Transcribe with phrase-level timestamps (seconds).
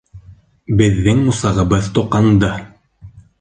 [0.79, 2.51] Беҙҙең усағыбыҙ тоҡанды!